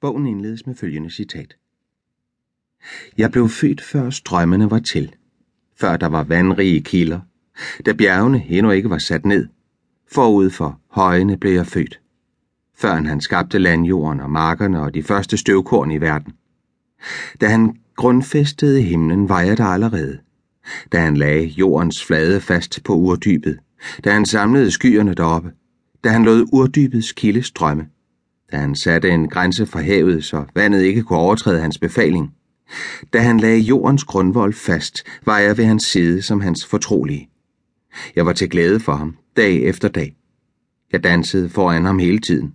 [0.00, 1.56] Bogen indledes med følgende citat.
[3.18, 5.14] Jeg blev født før strømmene var til,
[5.76, 7.20] før der var vandrige kilder,
[7.86, 9.48] da bjergene endnu ikke var sat ned.
[10.12, 12.00] Forud for højene blev jeg født,
[12.76, 16.32] før han skabte landjorden og markerne og de første støvkorn i verden.
[17.40, 20.18] Da han grundfæstede himlen, var jeg der allerede.
[20.92, 23.58] Da han lagde jordens flade fast på urdybet,
[24.04, 25.52] da han samlede skyerne deroppe,
[26.04, 27.86] da han lod urdybets kilde strømme,
[28.52, 32.34] da han satte en grænse for havet, så vandet ikke kunne overtræde hans befaling.
[33.12, 37.30] Da han lagde jordens grundvold fast, var jeg ved hans side som hans fortrolige.
[38.16, 40.16] Jeg var til glæde for ham, dag efter dag.
[40.92, 42.54] Jeg dansede foran ham hele tiden.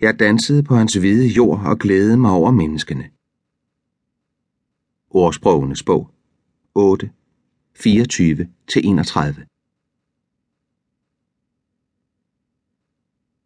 [0.00, 3.10] Jeg dansede på hans hvide jord og glædede mig over menneskene.
[5.10, 6.10] Ordsprogenes bog
[6.74, 7.10] 8,
[7.78, 7.86] 24-31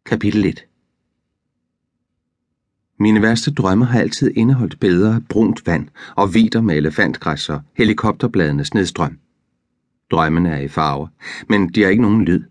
[0.05, 0.65] Kapitel 1
[3.05, 8.73] mine værste drømme har altid indeholdt bedre brunt vand og vider med elefantgræs og helikopterbladenes
[8.73, 9.17] nedstrøm.
[10.11, 11.07] Drømmene er i farver,
[11.49, 12.43] men de har ikke nogen lyd.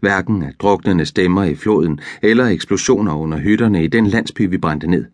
[0.00, 4.86] Hverken af druknende stemmer i floden eller eksplosioner under hytterne i den landsby, vi brændte
[4.86, 5.04] ned.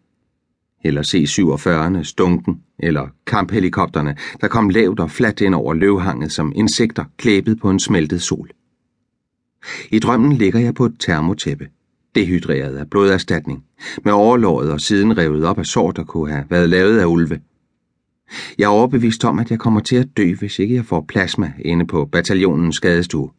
[0.84, 7.04] Eller C-47'erne stunken, eller kamphelikopterne, der kom lavt og fladt ind over løvhanget som insekter
[7.16, 8.50] klæbet på en smeltet sol.
[9.90, 11.68] I drømmen ligger jeg på et termotæppe
[12.16, 13.64] dehydreret af bloderstatning,
[14.04, 17.40] med overlåret og siden revet op af sår, der kunne have været lavet af ulve.
[18.58, 21.52] Jeg er overbevist om, at jeg kommer til at dø, hvis ikke jeg får plasma
[21.64, 23.30] inde på bataljonens skadestue.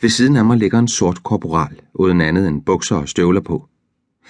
[0.00, 3.68] Ved siden af mig ligger en sort korporal, uden andet end bukser og støvler på.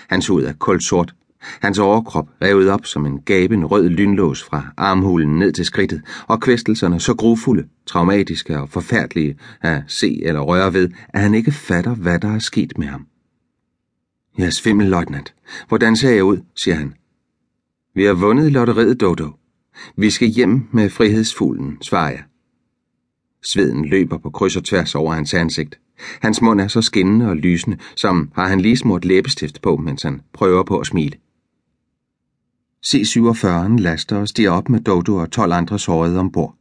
[0.08, 1.14] Hans hud er koldt sort,
[1.60, 6.40] hans overkrop revet op som en gaben rød lynlås fra armhulen ned til skridtet, og
[6.40, 11.94] kvæstelserne så grufulde, traumatiske og forfærdelige at se eller røre ved, at han ikke fatter,
[11.94, 13.06] hvad der er sket med ham.
[14.38, 15.34] Jeg er svimmel, løjtnant.
[15.68, 16.94] Hvordan ser jeg ud, siger han.
[17.94, 19.30] Vi har vundet lotteriet, Dodo.
[19.96, 22.22] Vi skal hjem med frihedsfuglen, svarer jeg.
[23.42, 25.78] Sveden løber på kryds og tværs over hans ansigt.
[26.20, 30.02] Hans mund er så skinnende og lysende, som har han lige smurt læbestift på, mens
[30.02, 31.16] han prøver på at smile.
[32.86, 36.56] C-47'en laster og stiger op med Dodo og 12 andre sårede ombord.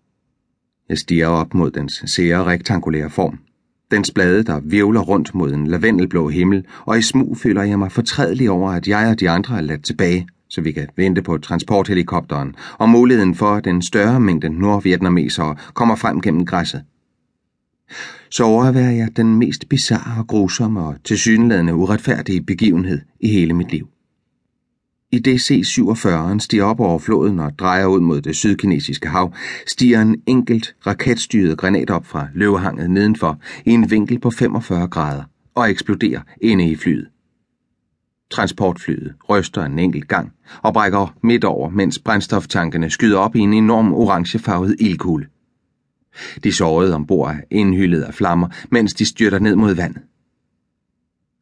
[0.90, 3.40] Jeg stiger op mod dens sære rektangulære form.
[3.92, 7.92] Dens blade, der virvler rundt mod en lavendelblå himmel, og i smug føler jeg mig
[7.92, 11.38] fortrædelig over, at jeg og de andre er ladt tilbage, så vi kan vente på
[11.38, 16.84] transporthelikopteren og muligheden for, at den større mængde nordvietnamesere kommer frem gennem græsset.
[18.30, 23.72] Så overværer jeg den mest bizarre og grusomme og tilsyneladende uretfærdige begivenhed i hele mit
[23.72, 23.88] liv.
[25.16, 29.34] I DC-47'eren stiger op over floden og drejer ud mod det sydkinesiske hav,
[29.68, 35.24] stiger en enkelt raketstyret granat op fra løvehanget nedenfor i en vinkel på 45 grader
[35.56, 37.08] og eksploderer inde i flyet.
[38.32, 40.32] Transportflyet ryster en enkelt gang
[40.62, 45.28] og brækker midt over, mens brændstoftankene skyder op i en enorm orangefarvet ildkugle.
[46.44, 50.02] De sårede ombord er indhyllet af flammer, mens de styrter ned mod vandet.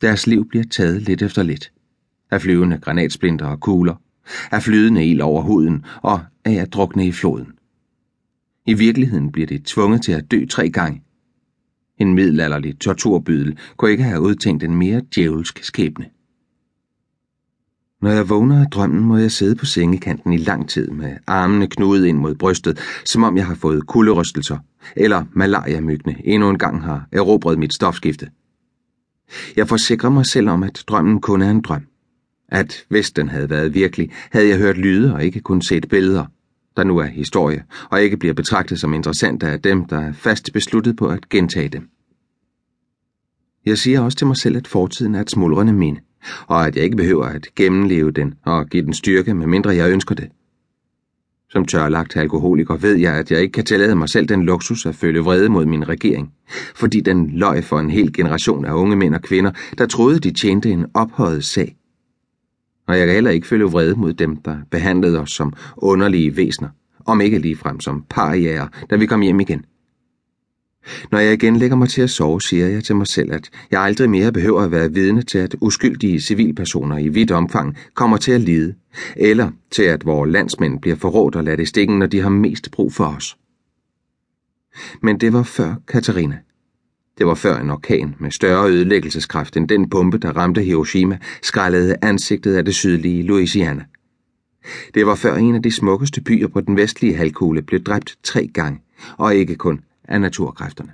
[0.02, 1.72] Deres liv bliver taget lidt efter lidt
[2.34, 3.96] af flyvende granatsplinter og kugler,
[4.52, 7.48] af flydende ild over huden og af at drukne i floden.
[8.66, 11.04] I virkeligheden bliver det tvunget til at dø tre gange.
[11.98, 16.06] En middelalderlig torturbydel kunne ikke have udtænkt en mere djævelsk skæbne.
[18.02, 21.68] Når jeg vågner af drømmen, må jeg sidde på sengekanten i lang tid med armene
[21.68, 24.58] knudet ind mod brystet, som om jeg har fået kulderystelser,
[24.96, 28.30] eller malariamyggene endnu en gang har erobret mit stofskifte.
[29.56, 31.88] Jeg forsikrer mig selv om, at drømmen kun er en drøm
[32.50, 36.26] at hvis den havde været virkelig, havde jeg hørt lyde og ikke kun set billeder,
[36.78, 40.54] der nu er historie, og ikke bliver betragtet som interessante af dem, der er fast
[40.54, 41.90] besluttet på at gentage dem.
[43.66, 46.00] Jeg siger også til mig selv, at fortiden er et smuldrende minde,
[46.48, 50.16] og at jeg ikke behøver at gennemleve den og give den styrke, medmindre jeg ønsker
[50.16, 50.30] det.
[51.50, 54.96] Som tørlagt alkoholiker ved jeg, at jeg ikke kan tillade mig selv den luksus at
[54.96, 56.34] føle vrede mod min regering,
[56.76, 60.32] fordi den løg for en hel generation af unge mænd og kvinder, der troede, de
[60.32, 61.76] tjente en ophøjet sag
[62.94, 66.70] og jeg kan heller ikke føle vrede mod dem, der behandlede os som underlige væsner,
[67.06, 69.66] om ikke ligefrem som pariager, da vi kom hjem igen.
[71.12, 73.82] Når jeg igen lægger mig til at sove, siger jeg til mig selv, at jeg
[73.82, 78.32] aldrig mere behøver at være vidne til, at uskyldige civilpersoner i vidt omfang kommer til
[78.32, 78.76] at lide,
[79.16, 82.72] eller til, at vores landsmænd bliver forrådt og ladt i stikken, når de har mest
[82.72, 83.38] brug for os.
[85.02, 86.38] Men det var før Katarina.
[87.18, 91.96] Det var før en orkan med større ødelæggelseskraft end den bombe, der ramte Hiroshima, skrællede
[92.02, 93.86] ansigtet af det sydlige Louisiana.
[94.94, 98.48] Det var før en af de smukkeste byer på den vestlige halvkugle blev dræbt tre
[98.48, 98.82] gange,
[99.18, 100.92] og ikke kun af naturkræfterne.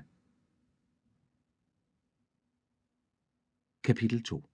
[3.83, 4.48] Kapitel 2